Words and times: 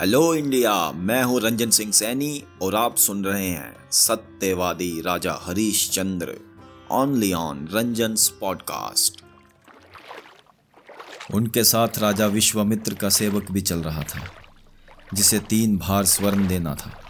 Hello 0.00 0.34
India 0.34 0.92
मैं 0.92 1.24
हूँ 1.24 1.40
रंजन 1.40 1.70
सिंह 1.70 1.92
सैनी 1.92 2.44
और 2.62 2.74
आप 2.74 2.96
सुन 2.96 3.24
रहे 3.24 3.48
हैं 3.48 3.90
सत्यवादी 3.92 5.00
राजा 5.00 5.38
Harishchandra 5.90 6.36
only 6.90 7.32
on 7.32 7.68
Ranjan 7.72 8.14
podcast 8.40 9.24
उनके 11.34 11.64
साथ 11.64 11.88
राजा 11.98 12.26
विश्वामित्र 12.26 12.94
का 12.94 13.08
सेवक 13.08 13.50
भी 13.50 13.60
चल 13.60 13.78
रहा 13.78 14.02
था, 14.02 14.20
जिसे 15.14 15.38
तीन 15.38 15.78
भार 15.78 16.04
स्वर्ण 16.04 16.48
देना 16.48 16.74
था। 16.74 17.00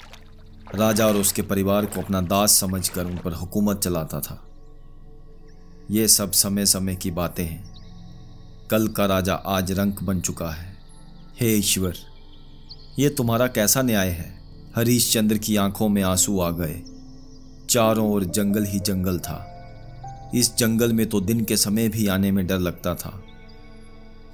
राजा 0.75 1.07
और 1.07 1.17
उसके 1.17 1.43
परिवार 1.43 1.87
को 1.87 2.01
अपना 2.01 2.21
दास 2.21 2.53
समझकर 2.53 3.05
उन 3.05 3.19
पर 3.19 3.33
हुकूमत 3.33 3.79
चलाता 3.79 4.21
था। 4.21 4.49
ये 5.91 6.09
सब 6.09 6.33
समय 6.33 6.67
समय 6.67 6.97
की 6.97 7.11
बातें 7.11 7.45
हैं। 7.45 7.75
कल 8.71 8.89
का 8.89 9.07
राजा 9.07 9.35
आज 9.35 9.73
रंक 9.73 10.03
बन 10.03 10.21
चुका 10.21 10.51
है। 10.51 10.79
हे 11.41 11.57
ईश्वर! 11.57 12.08
ये 12.99 13.11
तुम्हारा 13.11 13.47
कैसा 13.47 13.83
न्याय 13.83 14.09
है? 14.09 14.39
हरीश 14.77 15.13
चंद्र 15.13 15.39
की 15.39 15.57
आँखों 15.57 15.89
में 15.89 16.03
आँसू 16.03 16.41
आ 16.41 16.51
गए। 16.51 16.83
चारों 17.71 18.11
ओर 18.11 18.25
जंगल 18.25 18.65
ही 18.65 18.81
जंगल 18.81 19.19
था। 19.19 19.65
इस 20.35 20.57
जंगल 20.57 20.93
में 20.93 21.09
तो 21.09 21.21
दिन 21.21 21.45
के 21.45 21.57
समय 21.57 21.89
भी 21.89 22.07
आने 22.07 22.33
में 22.33 22.47
डर 22.47 22.59
लगता 22.59 22.95
था। 22.95 23.23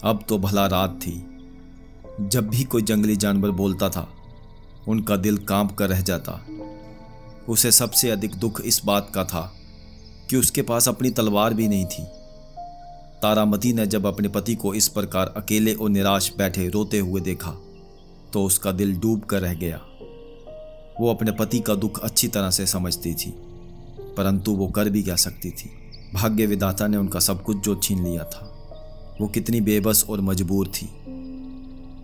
अब 0.05 0.24
तो 0.28 0.38
भला 0.38 0.66
रात 0.66 0.91
थी। 0.91 1.27
जब 2.20 2.48
भी 2.48 2.64
कोई 2.64 2.82
जंगली 2.82 3.16
जानवर 3.16 3.50
बोलता 3.50 3.88
था, 3.88 4.08
उनका 4.88 5.16
दिल 5.16 5.38
काँप 5.38 5.72
कर 5.72 5.88
रह 5.88 6.00
जाता। 6.00 6.46
उसे 7.48 7.72
सबसे 7.72 8.10
अधिक 8.10 8.34
दुख 8.34 8.60
इस 8.60 8.83
बात 8.84 9.12
का 9.14 9.24
था 9.24 9.52
कि 10.30 10.36
उसके 10.36 10.62
पास 10.62 10.88
अपनी 10.88 11.10
तलवार 11.10 11.55
भी 11.55 11.69
नहीं 11.69 11.86
थी। 11.86 12.02
तारामती 13.22 13.72
ने 13.72 13.86
जब 13.86 14.06
अपने 14.06 14.28
पति 14.28 14.55
को 14.55 14.74
इस 14.74 14.88
प्रकार 14.88 15.34
अकेले 15.36 15.74
और 15.74 15.91
निराश 15.91 16.33
बैठे 16.38 16.69
रोते 16.69 16.98
हुए 16.98 17.20
देखा 17.20 17.56
तो 18.34 18.45
उसका 18.45 18.73
दिल 18.73 18.97
डूब 18.97 19.20
कर 19.20 19.41
रह 19.41 19.55
गया। 19.55 19.80
वो 21.01 21.11
अपने 21.11 21.33
पति 21.33 21.61
का 21.61 21.75
दुख 21.75 21.98
अच्छी 22.01 22.28
तरह 22.28 22.50
से 22.50 22.67
समझती 22.67 23.14
थी, 23.14 23.31
परंतु 24.17 24.53
वो 24.53 24.69
कर 24.69 24.89
भी 24.89 25.03
क्या 25.03 25.17
सकती 25.17 25.50
थी? 25.50 25.70
भाग्य 26.14 26.47
विदाता 26.47 26.86
ने 26.86 26.97
उनका 26.97 27.20
सब 27.20 27.42
कुछ 27.42 27.56
जो 27.56 27.75
छीन 27.75 28.05
लिया 28.05 28.25
था। 28.25 28.50
वो 29.20 29.28
कितनी 29.28 29.61
बेबस 29.61 30.05
और 30.11 30.20
मजबूर 30.20 30.69
थी। 30.69 30.86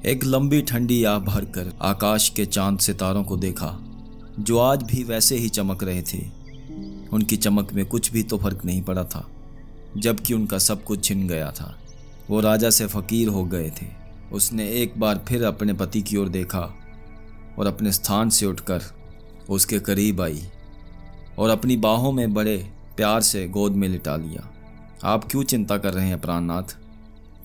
एक 0.06 0.24
लंबी 0.24 0.62
ठंडी 0.62 1.02
आह 1.04 1.18
भर 1.18 1.44
कर 1.44 1.72
आकाश 1.82 2.28
के 2.28 2.46
चाँद 2.46 2.78
सितारों 2.78 3.24
को 3.24 3.36
देखा, 3.36 3.78
जो 4.40 4.58
आज 4.58 4.82
भी 4.82 5.02
वैसे 5.04 5.36
ही 5.36 5.48
चमक 5.48 5.84
रहे 5.84 6.02
थे। 6.02 6.24
उनकी 7.12 7.36
चमक 7.36 7.72
में 7.72 7.86
कुछ 7.86 8.12
भी 8.12 8.22
तो 8.22 8.38
फ़र्क 8.38 8.64
नहीं 8.64 8.82
पड़ा 8.82 9.04
था, 9.04 9.28
जबकि 9.96 10.34
उनका 10.34 10.58
सब 10.58 10.84
कुछ 10.84 11.04
छिन 11.04 11.26
गया 11.28 11.50
था। 11.50 11.74
वो 12.30 12.40
राजा 12.40 12.70
से 12.70 12.86
फकीर 12.86 13.28
हो 13.28 13.44
गए 13.44 13.70
थे। 13.70 13.99
उसने 14.32 14.68
एक 14.70 14.94
बार 14.98 15.24
फिर 15.28 15.44
अपने 15.44 15.72
पति 15.72 16.02
की 16.02 16.16
ओर 16.16 16.28
देखा 16.28 16.74
और 17.58 17.66
अपने 17.66 17.92
स्थान 17.92 18.30
से 18.30 18.46
उठकर 18.46 18.82
उसके 19.50 19.78
करीब 19.78 20.20
आई 20.20 20.42
और 21.38 21.50
अपनी 21.50 21.76
बाहों 21.76 22.12
में 22.12 22.34
बड़े 22.34 22.70
प्यार 22.96 23.20
से 23.20 23.48
गोद 23.48 23.72
में 23.72 23.88
लिटा 23.88 24.16
लिया। 24.16 24.52
आप 25.04 25.30
क्यों 25.30 25.42
चिंता 25.42 25.78
कर 25.78 25.94
रहे 25.94 26.06
हैं 26.06 26.20
प्राणनाथ? 26.20 26.78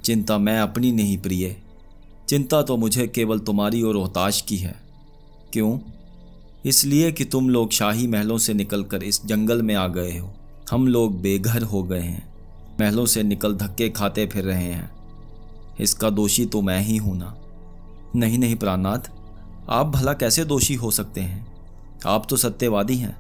चिंता 0.03 0.37
मैं 0.37 0.59
अपनी 0.59 0.91
नहीं 0.91 1.17
प्रिय। 1.17 1.61
चिंता 2.29 2.61
तो 2.61 2.77
मुझे 2.77 3.07
केवल 3.07 3.39
तुम्हारी 3.39 3.81
और 3.81 3.93
रोहताश 3.93 4.41
की 4.41 4.57
है। 4.57 4.75
क्यों? 5.53 5.79
इसलिए 6.65 7.11
कि 7.11 7.25
तुम 7.25 7.49
लोग 7.49 7.71
शाही 7.71 8.07
महलों 8.07 8.37
से 8.37 8.53
निकलकर 8.53 9.03
इस 9.03 9.25
जंगल 9.25 9.61
में 9.61 9.75
आ 9.75 9.87
गए 9.87 10.17
हो। 10.17 10.33
हम 10.71 10.87
लोग 10.87 11.21
बेघर 11.21 11.61
हो 11.61 11.83
गए 11.83 11.99
हैं। 11.99 12.35
महलों 12.81 13.05
से 13.05 13.23
निकल 13.23 13.55
धक्के 13.55 13.89
खाते 13.89 14.25
फिर 14.25 14.43
रहे 14.43 14.63
हैं। 14.63 14.95
इसका 15.79 16.09
दोषी 16.09 16.45
तो 16.45 16.61
मैं 16.61 16.79
ही 16.79 16.97
हूँ 16.97 17.17
ना। 17.17 17.35
नहीं 18.15 18.37
नहीं 18.39 18.55
प्राणनाथ, 18.55 19.11
आप 19.69 19.87
भला 19.87 20.13
कैसे 20.13 20.45
दोषी 20.45 20.75
हो 20.75 20.91
सकते 20.91 21.21
हैं? 21.21 21.45
आप 22.05 22.27
तो 22.29 22.37
सत्यवादी 22.37 22.97
हैं। 22.97 23.17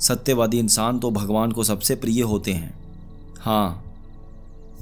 सत्यवादी 0.00 0.58
इंसान 0.58 0.98
तो 0.98 1.10
भगवान 1.10 1.52
को 1.52 1.64
सबसे 1.64 1.94
प्रिय 1.96 2.22
होते 2.22 2.52
हैं। 2.52 2.74
हाँ 3.40 3.82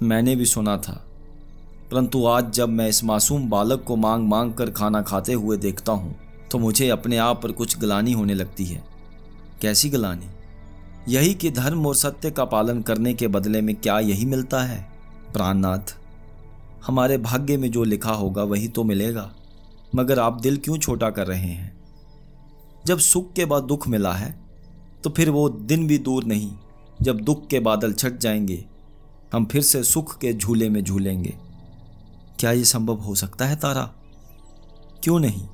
मैंने 0.03 0.37
भी 0.37 0.47
सुना 0.47 0.77
था। 0.77 0.93
परंतु 1.91 2.25
आज 2.27 2.53
जब 2.53 2.69
मैं 2.69 2.89
इस 2.89 3.03
मासूम 3.05 3.49
बालक 3.51 3.85
को 3.85 3.97
मांग 3.97 4.27
मांग 4.29 4.53
कर 4.55 4.71
खाना 4.71 5.03
खाते 5.03 5.33
हुए 5.33 5.57
देखता 5.57 5.93
हूँ 5.93 6.15
तो 6.51 6.59
मुझे 6.59 6.89
अपने 6.89 7.17
आप 7.17 7.43
पर 7.43 7.53
कुछ 7.53 7.79
गलानी 7.79 8.13
होने 8.13 8.35
लगती 8.35 8.65
है। 8.65 8.83
कैसी 9.63 9.91
गलानी? 9.91 10.27
यही 11.09 11.35
कि 11.35 11.51
धर्म 11.51 11.87
और 11.87 11.95
सत्य 11.95 12.31
का 12.31 12.45
पालन 12.45 12.81
करने 12.83 13.15
के 13.15 13.29
बदले 13.29 13.61
में 13.61 13.75
क्या 13.77 13.99
यही 14.01 14.25
मिलता 14.25 14.63
है? 14.63 14.81
प्राणनाथ 15.33 15.97
हमारे 16.87 17.19
भाग्य 17.19 17.57
में 17.57 17.71
जो 17.71 17.85
लिखा 17.85 18.13
होगा 18.13 18.43
वही 18.43 18.69
तो 18.69 18.85
मिलेगा। 18.85 19.35
मगर 19.95 20.19
आप 20.19 20.41
दिल 20.41 20.57
क्यों 20.57 20.79
छोटा 20.79 21.11
कर 21.11 21.27
रहे 21.27 21.41
हैं? 21.41 21.85
जब 22.87 22.99
सुख 22.99 23.33
के 23.33 23.45
बाद 23.45 23.63
दुख 23.63 23.89
मिला 23.89 24.13
है 24.13 24.45
तो 25.05 25.11
फिर 25.11 25.31
वो 25.31 25.49
दिन 25.49 25.87
भी 25.87 25.99
दूर 25.99 26.25
नहीं। 26.25 26.53
जब 27.03 27.21
दुख 27.21 27.47
के 27.47 27.61
बादल 27.61 27.93
छट 27.93 28.19
जाएँगे, 28.19 28.65
हम 29.35 29.45
फिर 29.45 29.63
से 29.63 29.83
सुख 29.85 30.19
के 30.19 30.33
झूले 30.33 30.69
में 30.69 30.85
झूलेंगे। 30.85 31.35
क्या 32.39 32.53
ये 32.53 32.65
संभव 32.65 32.95
हो 32.95 33.15
सकता 33.15 33.45
है 33.45 33.57
तारा? 33.57 33.91
क्यों 35.03 35.19
नहीं? 35.19 35.49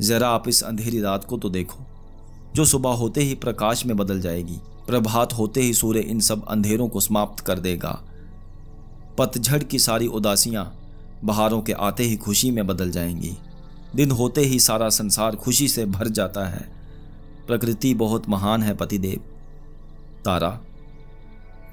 जरा 0.00 0.28
आप 0.28 0.48
इस 0.48 0.62
अंधेरी 0.62 1.00
रात 1.00 1.24
को 1.24 1.38
तो 1.38 1.50
देखो, 1.50 1.78
जो 2.54 2.64
सुबह 2.64 2.90
होते 2.90 3.22
ही 3.22 3.34
प्रकाश 3.34 3.86
में 3.86 3.96
बदल 3.96 4.20
जाएगी, 4.20 4.58
प्रभात 4.86 5.32
होते 5.32 5.60
ही 5.60 5.74
सूर्य 5.74 6.00
इन 6.00 6.20
सब 6.20 6.46
अंधेरों 6.48 6.88
को 6.88 7.00
समाप्त 7.00 7.40
कर 7.40 7.58
देगा। 7.58 8.02
पतझड़ 9.18 9.62
की 9.62 9.78
सारी 9.78 10.06
उदासियाँ 10.06 10.80
बहारों 11.24 11.62
के 11.62 11.72
आते 11.72 12.02
ही 12.02 12.16
खुशी 12.16 12.50
में 12.50 12.66
बदल 12.66 12.90
जाएँगी। 12.90 13.36
दिन 13.96 14.10
होते 14.10 14.40
ही 14.40 14.60
सारा 14.60 14.88
संसार 14.88 15.36
खुशी 15.36 15.68
से 15.68 15.84
भर 15.84 16.08
जाता 16.08 16.48
है। 16.48 16.72
प्रकृति 17.46 17.94
बहुत 17.94 18.28
महान 18.28 18.62
है, 18.62 18.74
पतिदेव। 18.74 19.20
तारा, 20.24 20.60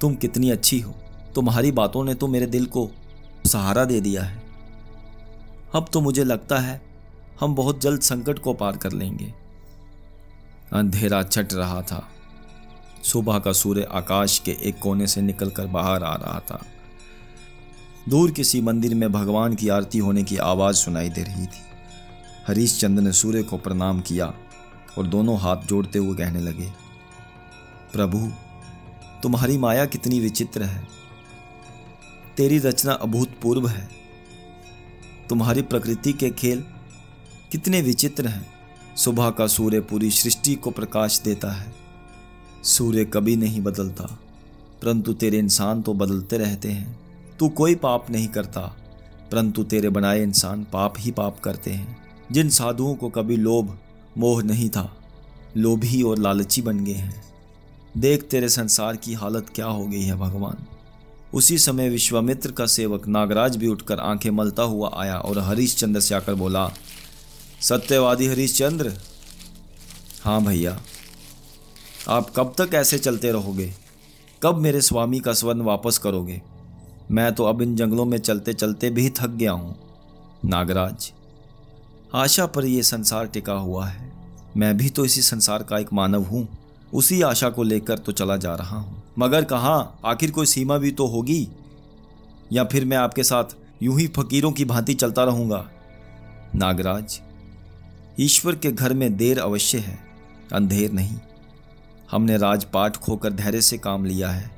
तुम 0.01 0.16
कितनी 0.16 0.50
अच्छी 0.50 0.79
हो। 0.79 0.95
तुम्हारी 1.35 1.72
बातों 1.72 2.03
ने 2.03 2.16
तो 2.16 2.28
मेरे 2.28 2.45
दिल 2.45 2.66
को 2.66 2.89
सहारा 3.45 3.85
दे 3.85 4.01
दिया 4.01 4.23
है। 4.23 4.44
अब 5.75 5.85
तो 5.94 6.01
मुझे 6.01 6.23
लगता 6.23 6.57
है, 6.57 6.81
हम 7.39 7.55
बहुत 7.55 7.81
जल्द 7.81 8.01
संकट 8.01 8.39
को 8.39 8.53
पार 8.53 8.78
कर 8.78 8.91
लेंगे। 8.91 9.34
अंधेरा 10.73 11.23
छट 11.23 11.53
रहा 11.53 11.81
था। 11.81 12.07
सुबह 13.03 13.39
का 13.39 13.53
सूर्य 13.53 13.84
आकाश 13.84 14.39
के 14.39 14.51
एक 14.51 14.79
कोने 14.79 15.07
से 15.07 15.22
निकलकर 15.22 15.67
बाहर 15.67 16.03
आ 16.03 16.16
रहा 16.16 16.39
था। 16.39 16.66
दूर 18.09 18.31
किसी 18.31 18.61
मंदिर 18.61 18.95
में 18.95 19.11
भगवान 19.11 19.55
की 19.55 19.69
आरती 19.69 19.97
होने 19.97 20.23
की 20.23 20.38
आवाज़ 20.38 20.75
सुनाई 20.75 21.09
दे 21.09 21.23
रही 21.23 21.45
थी। 21.45 21.61
हरीश 22.47 22.79
चंद्र 22.79 23.03
ने 23.03 23.11
सूर्य 23.11 23.43
को 23.43 23.57
प्रणाम 23.57 24.01
किया 24.01 24.33
और 24.97 25.07
दोनों 25.07 25.38
हाथ 25.39 25.57
जोड़ते 25.57 25.99
हुए 25.99 26.16
कहने 26.17 26.39
लगे, 26.39 26.71
प्रभु, 27.93 28.27
तुम्हारी 29.23 29.57
माया 29.57 29.85
कितनी 29.85 30.19
विचित्र 30.19 30.63
है। 30.63 30.88
तेरी 32.38 32.57
रचना 32.57 32.93
अभूतपूर्व 32.93 33.67
है। 33.67 33.88
तुम्हारी 35.29 35.61
प्रकृति 35.61 36.13
के 36.13 36.29
खेल 36.29 36.63
कितने 37.51 37.81
विचित्र 37.81 38.27
हैं। 38.27 38.47
सुबह 38.97 39.29
का 39.29 39.47
सूर्य 39.47 39.79
पूरी 39.79 40.11
सृष्टि 40.11 40.55
को 40.55 40.72
प्रकाश 40.72 41.19
देता 41.19 41.51
है। 41.51 41.73
सूर्य 42.63 43.05
कभी 43.05 43.35
नहीं 43.35 43.61
बदलता, 43.61 44.05
परंतु 44.83 45.13
तेरे 45.13 45.39
इंसान 45.39 45.81
तो 45.81 45.93
बदलते 45.93 46.37
रहते 46.37 46.72
हैं। 46.72 47.04
तू 47.40 47.50
कोई 47.50 47.75
पाप 47.75 48.09
नहीं 48.09 48.28
करता, 48.28 48.62
परंतु 49.31 49.63
तेरे 49.63 49.90
बनाए 49.90 50.22
इंसान 50.23 50.63
पाप 50.63 50.94
ही 51.00 51.12
पाप 51.12 51.40
करते 51.40 51.72
हैं। 51.72 51.97
जिन 52.31 52.50
साधुओं 52.50 52.96
को 52.96 53.09
कभी 53.09 53.38
लोभ, 53.38 53.78
मोह 54.18 54.44
नहीं 54.44 54.69
था, 54.69 54.96
लोभी 55.57 56.01
और 56.01 56.18
लालची 56.18 56.62
बन 56.62 56.84
गए 56.85 56.94
हैं। 56.94 57.23
देख 57.97 58.23
तेरे 58.23 58.50
संसार 58.50 58.96
की 58.96 59.13
हालत 59.13 59.50
क्या 59.56 59.66
हो 59.66 59.85
गई 59.88 60.01
है 60.01 60.16
भगवान। 60.16 60.66
उसी 61.34 61.57
समय 61.57 61.90
विश्वामित्र 61.90 62.51
का 62.51 62.66
सेवक 62.66 63.07
नागराज 63.07 63.56
भी 63.57 63.67
उठकर 63.67 64.00
आँखें 64.00 64.29
मलता 64.31 64.63
हुआ 64.63 64.91
आया 64.96 65.17
और 65.17 65.40
हरीश 65.40 65.75
चंद्र 65.75 66.00
से 66.00 66.16
आकर 66.16 66.34
बोला, 66.34 66.69
सत्यवादी 67.62 68.28
हरीश 68.28 68.58
चंद्र 68.58 68.93
हाँ 70.23 70.43
भैया। 70.46 70.79
आप 72.09 72.29
कब 72.35 72.53
तक 72.58 72.73
ऐसे 72.73 72.97
चलते 72.97 73.32
रहोगे? 73.32 73.73
कब 74.43 74.58
मेरे 74.58 74.82
स्वामी 74.82 75.20
का 75.20 75.34
स्वर्ण 75.34 75.61
वापस 75.61 75.97
करोगे? 75.97 76.41
मैं 77.11 77.34
तो 77.35 77.43
अब 77.43 77.61
इन 77.61 77.75
जंगलों 77.75 78.05
में 78.05 78.17
चलते 78.17 78.53
चलते 78.53 78.90
भी 78.90 79.09
थक 79.09 79.28
गया 79.28 79.52
हूँ। 79.52 79.75
नागराज, 80.46 81.11
आशा 82.16 82.46
पर 82.46 82.66
यह 82.66 82.81
संसार 82.81 83.28
टिका 83.28 83.53
हुआ 83.53 83.85
है। 83.85 84.11
मैं 84.57 84.78
भी 84.78 84.90
तो 84.90 85.05
इसी 85.05 85.22
संसार 85.22 85.63
का 85.63 85.78
एक 85.78 85.93
मानव 85.93 86.23
हूँ। 86.23 86.47
उसी 86.93 87.22
आशा 87.22 87.49
को 87.49 87.63
लेकर 87.63 87.97
तो 87.97 88.11
चला 88.11 88.37
जा 88.37 88.55
रहा 88.55 88.78
हूँ। 88.78 89.03
मगर 89.19 89.43
कहाँ? 89.43 89.99
आखिर 90.05 90.31
कोई 90.31 90.46
सीमा 90.46 90.78
भी 90.78 90.91
तो 90.91 91.07
होगी? 91.07 91.47
या 92.53 92.63
फिर 92.63 92.85
मैं 92.85 92.97
आपके 92.97 93.23
साथ 93.23 93.55
यूँ 93.84 93.99
ही 93.99 94.08
फकीरों 94.08 94.51
की 94.51 94.66
भांति 94.66 94.93
चलता 94.93 95.23
रहूँगा? 95.23 95.66
नागराज, 96.55 97.19
ईश्वर 98.19 98.55
के 98.55 98.72
घर 98.72 98.93
में 98.93 99.16
देर 99.17 99.40
अवश्य 99.40 99.78
है, 99.78 99.99
अंधेर 100.53 100.91
नहीं। 100.91 101.17
हमने 102.11 102.37
राजपाट 102.37 102.97
खोकर 102.97 103.34
धैर्य 103.34 103.61
से 103.61 103.78
काम 103.78 104.05
लिया 104.05 104.29
है। 104.29 104.54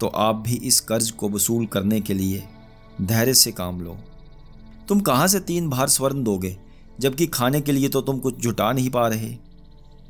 तो 0.00 0.06
आप 0.06 0.36
भी 0.36 0.54
इस 0.54 0.80
कर्ज 0.80 1.10
को 1.10 1.28
वसूल 1.28 1.66
करने 1.66 2.00
के 2.00 2.14
लिए 2.14 2.44
धैर्य 3.02 3.34
से 3.34 3.52
काम 3.52 3.80
लो। 3.80 3.96
तुम 4.88 5.00
कहाँ 5.00 5.26
से 5.26 5.40
तीन 5.40 5.70
भार 5.70 5.88
स्वर्ण 5.88 6.22
दोगे? 6.22 6.56
जबकि 7.00 7.26
खाने 7.26 7.60
के 7.60 7.72
लिए 7.72 7.88
तो 7.88 8.00
तुम 8.00 8.18
कुछ 8.18 8.36
जुटा 8.36 8.72
नहीं 8.72 8.90
पा 8.90 9.08
रहे। 9.08 9.36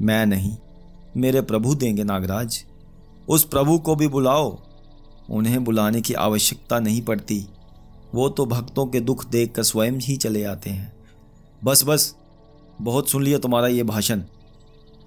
मैं 0.02 0.26
नहीं। 0.26 0.56
मेरे 1.16 1.42
प्रभु 1.42 1.74
देंगे 1.74 2.04
नागराज। 2.04 2.64
उस 3.28 3.44
प्रभु 3.44 3.78
को 3.78 3.96
भी 3.96 4.08
बुलाओ। 4.08 4.58
उन्हें 5.30 5.64
बुलाने 5.64 6.00
की 6.00 6.14
आवश्यकता 6.14 6.80
नहीं 6.80 7.02
पड़ती। 7.02 7.46
वो 8.14 8.28
तो 8.28 8.46
भक्तों 8.46 8.86
के 8.86 9.00
दुख 9.00 9.28
देख 9.28 9.52
कर 9.52 9.62
स्वयं 9.62 9.92
ही 9.92 10.16
चले 10.16 10.44
आते 10.44 10.70
हैं। 10.70 10.96
बस 11.64 11.84
बस। 11.84 12.16
बहुत 12.80 13.10
सुन 13.10 13.22
लिया 13.22 13.38
तुम्हारा 13.38 13.68
ये 13.68 13.82
भाषण। 13.82 14.22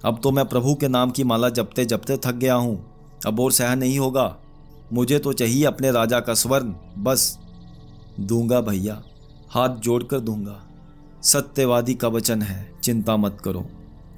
अब 0.04 0.20
तो 0.22 0.30
मैं 0.30 0.44
प्रभु 0.44 0.74
के 0.74 0.88
नाम 0.88 1.10
की 1.10 1.24
माला 1.24 1.48
जपते 1.48 1.84
जपते 1.84 2.16
थक 2.16 2.32
गया 2.32 2.54
हूँ। 2.54 2.90
अब 3.26 3.40
और 3.40 3.52
सह 3.52 3.74
नहीं 3.74 3.98
होगा। 3.98 4.36
मुझे 4.92 5.18
तो 5.18 5.32
चाहिए 5.32 5.64
अपने 5.64 5.90
राजा 5.90 6.20
का 6.20 6.34
स्वर्ण। 6.34 6.74
बस, 6.98 7.38
दूँगा 8.20 8.60
भैया, 8.60 9.02
हाथ 9.48 9.76
जोड़कर 9.76 10.20
दूँगा। 10.20 10.60
सत्यवादी 11.22 11.94
का 11.94 12.08
वचन 12.08 12.42
है, 12.42 12.70
चिंता 12.82 13.16
मत 13.16 13.38
करो। 13.44 13.66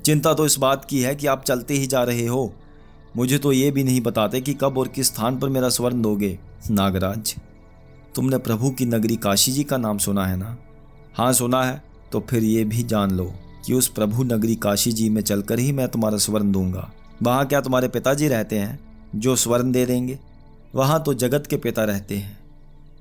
चिंता 0.05 0.33
तो 0.35 0.47
इस 0.47 0.59
बात 0.59 0.85
की 0.85 1.01
है 1.01 1.15
कि 1.15 1.27
आप 1.27 1.45
चलते 1.45 1.75
ही 1.75 1.87
जा 1.87 2.03
रहे 2.03 2.27
हो। 2.27 2.53
मुझे 3.17 3.39
तो 3.39 3.53
ये 3.53 3.71
भी 3.71 3.85
नहीं 3.85 4.01
बताते 4.01 4.41
कि 4.41 4.55
कब 4.55 4.79
और 4.79 4.89
किस 4.89 5.07
स्थान 5.07 5.39
पर 5.39 5.49
मेरा 5.49 5.69
स्वर्ण 5.69 6.03
दोगे। 6.03 6.39
नागराज, 6.71 7.35
तुमने 8.15 8.39
प्रभु 8.39 8.71
की 8.71 8.87
नगरी 8.87 9.17
काशी 9.17 9.53
जी 9.53 9.65
का 9.65 9.77
नाम 9.77 9.99
सुना 9.99 10.27
है 10.27 10.37
ना? 10.37 10.57
हाँ 11.15 11.33
सुना 11.33 11.63
है 11.65 11.83
तो 12.13 12.21
फिर 12.21 12.45
ये 12.45 12.65
भी 12.65 12.83
जान 12.83 13.11
लो 13.11 13.33
कि 13.67 13.75
उस 13.75 13.89
प्रभु 13.89 14.25
नगरी 14.25 14.55
काशी 14.57 14.93
जी 14.93 15.09
में 15.11 15.23
चलकर 15.23 15.59
ही 15.59 15.73
मैं 15.73 15.89
तुम्हारा 15.89 16.19
स्वर्ण 16.19 16.53
दूँगा। 16.53 16.91
वहाँ 17.23 17.47
क्या 17.47 17.61
तुम्हारे 17.61 17.89
पिताजी 17.89 18.29
रहते 18.29 18.59
हैं, 18.59 18.79
जो 19.15 19.37
स्वर्ण 19.37 19.73
दे 19.73 19.85
देंगे? 19.87 20.19
वहाँ 20.75 21.03
तो 21.03 21.15
जगत 21.15 21.47
के 21.47 21.57
पिता 21.57 21.85
रहते 21.85 22.17
हैं। 22.17 22.39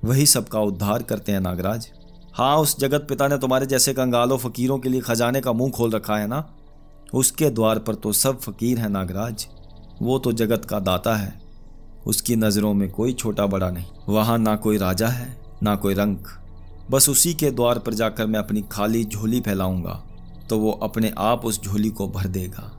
वही 0.04 0.25
सबका 0.25 0.60
उद्धार 0.60 1.04
करते 1.04 1.31
हैं 1.31 1.39
नागराज। 1.39 1.89
हाँ 2.33 2.57
उस 2.57 2.80
जगत 2.80 3.06
पिता 3.10 3.27
ने 3.27 3.38
तुम्हारे 3.38 3.66
जैसे 3.66 3.94
कंगालों 3.94 4.38
फकीरों 4.38 4.77
के 4.80 4.89
लिए 4.89 5.01
खजाने 5.01 5.42
का 5.42 5.54
मुँह 5.54 5.71
खोल 5.71 5.92
रखा 5.92 6.18
है 6.18 6.27
ना? 6.27 6.56
उसके 7.13 7.50
द्वार 7.50 7.80
पर 7.80 7.95
तो 7.95 8.12
सब 8.12 8.39
फकीर 8.39 8.80
हैं 8.80 8.89
नागराज। 8.89 9.48
वो 10.01 10.19
तो 10.19 10.31
जगत 10.31 10.66
का 10.66 10.80
दाता 10.80 11.16
है। 11.16 11.42
उसकी 12.06 12.36
नज़रों 12.36 12.74
में 12.74 12.89
कोई 12.92 13.13
छोटा 13.13 13.45
बड़ा 13.45 13.69
नहीं। 13.69 13.86
वहाँ 14.10 14.38
ना 14.38 14.56
कोई 14.56 14.77
राजा 14.77 15.07
है, 15.07 15.38
ना 15.63 15.75
कोई 15.75 15.94
रंक। 15.94 16.27
बस 16.92 17.10
उसी 17.10 17.33
के 17.33 17.51
द्वार 17.51 17.80
पर 17.80 17.94
जाकर 17.94 18.25
मैं 18.25 18.39
अपनी 18.39 18.62
खाली 18.71 19.04
झोली 19.04 19.42
फैलाऊँगा 19.42 20.04
तो 20.50 20.57
वो 20.60 20.71
अपने 20.83 21.13
आप 21.18 21.45
उस 21.45 21.62
झोली 21.63 21.89
को 21.89 22.07
भर 22.07 22.27
देगा। 22.27 22.71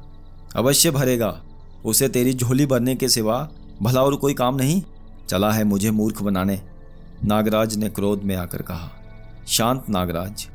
अवश्य 0.57 0.91
भरेगा। 0.91 1.41
उसे 1.85 2.09
तेरी 2.09 2.35
झोली 2.35 2.67
भरने 2.67 2.95
के 2.95 3.09
सिवा 3.09 3.49
भला 3.83 4.03
और 4.03 4.17
कोई 4.17 4.35
काम 4.35 4.57
नहीं? 4.57 4.83
चला 5.29 5.51
है 5.53 5.65
मुझे 5.65 5.91
मूर्ख 5.91 6.23
बनाने। 6.23 6.61
नागराज 7.25 7.77
ने 7.77 7.89
क्रोध 7.89 8.23
में 8.23 8.35
आकर 8.37 8.63
कहा, 8.63 8.91
शांत 9.49 9.89
नागराज, 9.89 10.47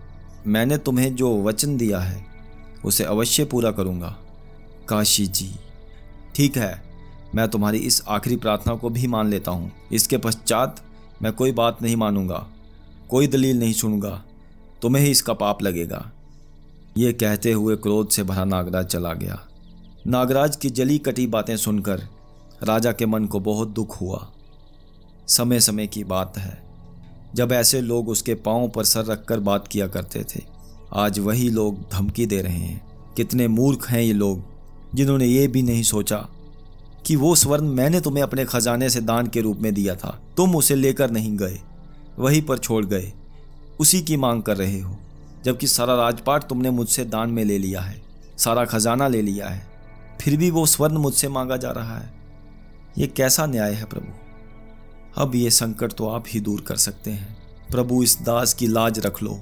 मैंने 0.47 0.77
तुम्हें 0.77 1.13
जो 1.15 1.35
वचन 1.43 1.77
दिया 1.77 1.99
है, 1.99 2.25
उसे 2.85 3.03
अवश्य 3.03 3.45
पूरा 3.45 3.71
करूँगा। 3.71 4.15
काशी 4.89 5.25
जी, 5.27 5.49
ठीक 6.35 6.57
है, 6.57 6.81
मैं 7.35 7.47
तुम्हारी 7.47 7.77
इस 7.77 8.01
आखिरी 8.07 8.35
प्रार्थना 8.35 8.75
को 8.75 8.89
भी 8.89 9.07
मान 9.07 9.29
लेता 9.29 9.51
हूँ। 9.51 9.71
इसके 9.91 10.17
पश्चात 10.17 10.81
मैं 11.21 11.31
कोई 11.33 11.51
बात 11.51 11.81
नहीं 11.81 11.95
मानूँगा, 11.95 12.45
कोई 13.09 13.27
दलील 13.27 13.59
नहीं 13.59 13.73
सुनूँगा, 13.73 14.21
तुम्हें 14.81 15.03
ही 15.03 15.11
इसका 15.11 15.33
पाप 15.33 15.63
लगेगा। 15.63 16.11
ये 16.97 17.13
कहते 17.13 17.51
हुए 17.51 17.75
क्रोध 17.75 18.09
से 18.09 18.23
भरा 18.23 18.43
नागराज 18.45 18.85
चला 18.85 19.13
गया। 19.13 19.39
नागराज 20.07 20.55
की 20.55 20.69
जली 20.69 20.97
कटी 20.97 21.27
बातें 21.27 21.55
सुनकर 21.57 22.07
राजा 22.63 22.91
के 22.91 23.05
मन 23.05 23.25
को 23.25 23.39
बहुत 23.39 23.67
दुख 23.67 24.01
हुआ। 24.01 24.31
समय 25.27 25.59
समय 25.59 25.87
की 25.87 26.03
बात 26.03 26.37
है। 26.37 26.63
जब 27.35 27.51
ऐसे 27.51 27.81
लोग 27.81 28.09
उसके 28.09 28.35
पाँव 28.35 28.69
पर 28.69 28.83
सर 28.83 29.05
रखकर 29.05 29.39
बात 29.39 29.67
किया 29.67 29.87
करते 29.87 30.23
थे, 30.23 30.41
आज 30.95 31.19
वही 31.19 31.49
लोग 31.49 31.91
धमकी 31.91 32.25
दे 32.25 32.41
रहे 32.41 32.57
हैं। 32.57 33.13
कितने 33.17 33.47
मूर्ख 33.47 33.89
हैं 33.89 34.01
ये 34.01 34.13
लोग, 34.13 34.43
जिन्होंने 34.95 35.25
ये 35.25 35.47
भी 35.47 35.61
नहीं 35.61 35.83
सोचा 35.83 36.17
कि 37.05 37.15
वो 37.15 37.35
स्वर्ण 37.35 37.67
मैंने 37.67 38.01
तुम्हें 38.01 38.23
अपने 38.23 38.45
खजाने 38.45 38.89
से 38.89 39.01
दान 39.01 39.27
के 39.27 39.41
रूप 39.41 39.57
में 39.57 39.73
दिया 39.73 39.95
था। 39.95 40.21
तुम 40.37 40.55
उसे 40.55 40.75
लेकर 40.75 41.11
नहीं 41.11 41.37
गए, 41.37 41.59
वहीं 42.19 42.41
पर 42.41 42.57
छोड़ 42.57 42.85
गए। 42.85 43.13
उसी 43.79 44.01
की 44.01 44.17
मांग 44.17 44.43
कर 44.43 44.57
रहे 44.57 44.79
हो, 44.79 44.97
जबकि 45.45 45.67
सारा 45.67 45.95
राजपाट 45.95 46.43
तुमने 46.43 46.69
मुझसे 46.69 47.05
दान 47.05 47.29
में 47.29 47.43
ले 47.45 47.57
लिया 47.57 47.81
है, 47.81 48.01
सारा 48.37 48.65
खजाना 48.65 49.07
ले 49.07 49.21
लिया 49.21 49.47
है। 49.47 49.67
फिर 50.21 50.37
भी 50.37 50.51
वो 50.51 50.65
स्वर्ण 50.65 50.97
मुझसे 50.97 51.27
मांगा 51.27 51.57
जा 51.57 51.71
रहा 51.71 51.97
है। 51.97 52.14
ये 52.97 53.07
कैसा 53.07 53.45
न्याय 53.45 53.73
है 53.73 53.85
प्रभु? 53.85 55.21
अब 55.21 55.35
ये 55.35 55.49
संकट 55.49 55.93
तो 55.93 56.07
आप 56.07 56.23
ही 56.27 56.39
दूर 56.39 56.61
कर 56.61 56.75
सकते 56.75 57.11
हैं। 57.11 57.35
प्रभु, 57.71 58.03
इस 58.03 58.17
दास 58.21 58.53
की 58.53 58.67
लाज 58.67 58.99
रख 58.99 59.21
लो। 59.23 59.39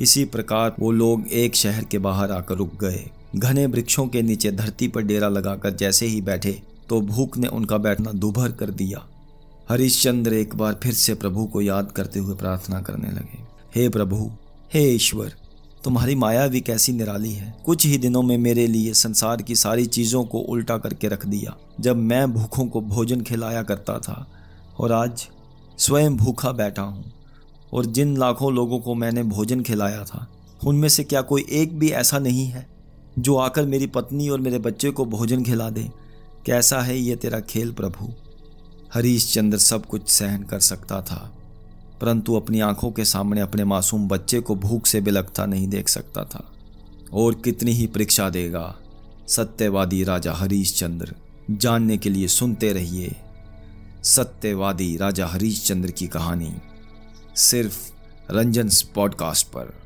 इसी 0.00 0.24
प्रकार 0.24 0.74
वो 0.80 0.90
लोग 0.90 1.28
एक 1.28 1.56
शहर 1.56 1.84
के 1.84 1.98
बाहर 1.98 2.32
आकर 2.32 2.54
रुक 2.54 2.74
गए। 2.80 3.10
घने 3.36 3.66
वृक्षों 3.66 4.06
के 4.06 4.22
नीचे 4.22 4.52
धरती 4.52 4.88
पर 4.88 5.02
डेरा 5.02 5.28
लगाकर 5.28 5.70
जैसे 5.70 6.06
ही 6.06 6.20
बैठे 6.20 6.62
तो 6.88 7.00
भूख 7.00 7.38
ने 7.38 7.48
उनका 7.48 7.78
बैठना 7.78 8.12
दुभर 8.12 8.52
कर 8.52 8.70
दिया। 8.70 9.06
हरिश्चंद्र 9.68 10.34
एक 10.34 10.54
बार 10.54 10.78
फिर 10.82 10.92
से 10.92 11.14
प्रभु 11.14 11.44
को 11.44 11.60
याद 11.60 11.92
करते 11.92 12.18
हुए 12.18 12.34
प्रार्थना 12.34 12.80
करने 12.80 13.10
लगे। 13.10 13.42
हे 13.74 13.88
प्रभु, 13.88 14.30
हे 14.74 14.82
ईश्वर 14.84 15.32
तुम्हारी 15.84 16.14
माया 16.14 16.46
भी 16.46 16.60
कैसी 16.60 16.92
निराली 16.92 17.32
है। 17.32 17.54
कुछ 17.66 17.86
ही 17.86 17.98
दिनों 17.98 18.22
में 18.22 18.38
मेरे 18.38 18.66
लिए 18.66 18.94
संसार 18.94 19.42
की 19.42 19.54
सारी 19.54 19.86
चीज़ों 19.86 20.24
को 20.24 20.38
उल्टा 20.38 20.78
करके 20.78 21.08
रख 21.08 21.26
दिया, 21.26 21.56
जब 21.80 21.96
मैं 21.96 22.32
भूखों 22.32 22.66
को 22.66 22.80
भोजन 22.80 23.20
खिलाया 23.20 23.62
करता 23.62 23.98
था, 23.98 24.30
और 24.78 24.92
आज 24.92 25.28
स्वयं 25.78 26.16
भूखा 26.16 26.52
बैठा 26.52 26.82
हूँ, 26.82 27.12
और 27.72 27.86
जिन 27.86 28.16
लाखों 28.16 28.52
लोगों 28.52 28.78
को 28.78 28.94
मैंने 28.94 29.22
भोजन 29.22 29.62
खिलाया 29.62 30.04
था, 30.04 30.30
उनमें 30.66 30.88
से 30.88 31.04
क्या 31.04 31.20
कोई 31.20 31.46
एक 31.50 31.78
भी 31.78 31.90
ऐसा 31.90 32.18
नहीं 32.18 32.46
है, 32.46 32.66
जो 33.18 33.36
आकर 33.36 33.64
मेरी 33.64 33.86
पत्नी 33.86 34.28
और 34.28 34.40
मेरे 34.40 34.58
बच्चे 34.58 34.90
को 34.90 35.04
भोजन 35.04 35.44
खिला 35.44 35.70
दे? 35.70 35.90
कैसा 36.46 36.80
है 36.80 36.98
ये 36.98 37.16
तेरा 37.16 37.40
खेल 37.40 37.72
प्रभु? 37.72 38.12
हरीश 38.94 39.34
चंद्र 39.34 39.58
सब 39.58 39.86
कुछ 39.86 40.08
सहन 40.08 40.42
कर 40.42 40.60
सकता 40.60 41.02
था। 41.02 41.33
परंतु 42.00 42.34
अपनी 42.34 42.60
आँखों 42.60 42.90
के 42.90 43.04
सामने 43.04 43.40
अपने 43.40 43.64
मासूम 43.64 44.08
बच्चे 44.08 44.40
को 44.40 44.54
भूख 44.54 44.86
से 44.86 45.00
बिलखता 45.00 45.46
नहीं 45.46 45.68
देख 45.68 45.88
सकता 45.88 46.24
था। 46.24 46.52
और 47.12 47.34
कितनी 47.34 47.70
ही 47.70 47.86
परीक्षा 47.86 48.30
देगा, 48.30 48.74
सत्यवादी 49.28 50.04
राजा 50.04 50.32
हरीश 50.32 50.78
चंद्र 50.78 51.14
जानने 51.50 51.98
के 51.98 52.10
लिए 52.10 52.28
सुनते 52.28 52.72
रहिए 52.72 53.16
सत्यवादी 54.04 54.96
राजा 54.96 55.26
हरीश 55.26 55.66
चंद्र 55.66 55.90
की 55.90 56.06
कहानी, 56.06 56.54
सिर्फ़ 57.36 57.92
रंजन 58.30 58.68
पॉडकास्ट 58.94 59.46
पर। 59.46 59.83